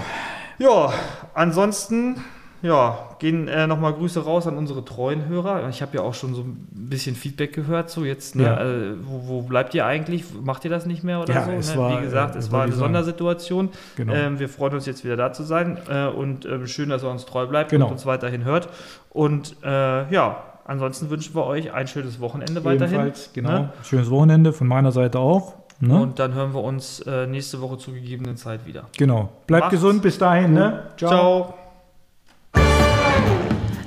Ja, 0.59 0.93
ansonsten 1.33 2.23
ja, 2.64 2.99
gehen 3.18 3.47
äh, 3.47 3.66
nochmal 3.66 3.92
Grüße 3.92 4.25
raus 4.25 4.47
an 4.47 4.56
unsere 4.56 4.85
treuen 4.85 5.28
Hörer. 5.28 5.68
Ich 5.68 5.83
habe 5.83 5.97
ja 5.99 6.02
auch 6.02 6.14
schon 6.14 6.35
so 6.35 6.40
ein 6.40 6.66
bisschen 6.73 7.14
Feedback 7.14 7.52
gehört, 7.52 7.90
so 7.90 8.04
jetzt, 8.04 8.35
ne, 8.37 8.42
Ja. 8.44 8.61
äh, 8.64 8.94
wo, 9.02 9.28
wo 9.28 9.42
bleibt 9.42 9.75
ihr 9.75 9.85
eigentlich? 9.87 10.25
Macht 10.42 10.64
ihr 10.64 10.71
das 10.71 10.87
nicht 10.87 11.04
mehr 11.04 11.21
oder 11.21 11.35
Ja, 11.35 11.44
so? 11.44 11.50
es 11.52 11.75
ne? 11.75 11.80
war, 11.80 11.99
Wie 11.99 12.02
gesagt, 12.04 12.35
äh, 12.35 12.38
es 12.38 12.50
war 12.50 12.62
eine. 12.62 12.73
Sondersituation. 12.73 13.68
Genau. 13.97 14.14
Ähm, 14.14 14.38
wir 14.38 14.49
freuen 14.49 14.73
uns 14.75 14.87
jetzt 14.87 15.04
wieder 15.04 15.16
da 15.16 15.33
zu 15.33 15.42
sein 15.42 15.76
äh, 15.90 16.06
und 16.06 16.47
ähm, 16.47 16.66
schön, 16.66 16.88
dass 16.88 17.04
ihr 17.04 17.11
uns 17.11 17.26
treu 17.26 17.47
bleibt 17.47 17.71
Genau. 17.71 17.87
und 17.87 17.92
uns 17.92 18.06
weiterhin 18.06 18.44
hört. 18.44 18.68
Und 19.11 19.56
äh, 19.62 20.11
ja, 20.12 20.42
ansonsten 20.64 21.11
wünschen 21.11 21.35
wir 21.35 21.44
euch 21.44 21.73
ein 21.73 21.87
schönes 21.87 22.18
Wochenende 22.21 22.64
weiterhin. 22.64 22.94
Ebenfalls, 22.94 23.30
genau. 23.35 23.50
Ne? 23.50 23.68
Schönes 23.83 24.11
Wochenende 24.11 24.52
von 24.54 24.66
meiner 24.66 24.90
Seite 24.90 25.18
auch. 25.18 25.54
Ne? 25.80 26.00
Und 26.00 26.18
dann 26.18 26.33
hören 26.35 26.54
wir 26.54 26.62
uns 26.62 27.00
äh, 27.00 27.26
nächste 27.26 27.61
Woche 27.61 27.76
zur 27.78 27.92
gegebenen 27.94 28.37
Zeit 28.37 28.64
wieder. 28.64 28.85
genau. 28.97 29.28
Bleibt 29.47 29.64
Macht's 29.64 29.75
gesund 29.75 30.02
bis 30.02 30.16
dahin. 30.18 30.54
Ne? 30.54 30.85
Ciao. 30.97 31.54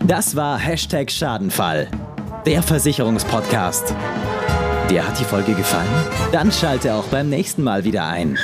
Das 0.08 0.38
war 0.38 0.58
Hashtag 0.58 1.12
Schadenfall, 1.12 1.90
der 2.46 2.64
Versicherungspodcast. 2.64 3.94
Dir 4.90 5.06
hat 5.06 5.20
die 5.20 5.26
Folge 5.26 5.54
gefallen? 5.54 5.90
Dann 6.32 6.50
schalte 6.50 6.94
auch 6.94 7.04
beim 7.08 7.28
nächsten 7.30 7.62
Mal 7.62 7.84
wieder 7.84 8.08
ein. 8.08 8.38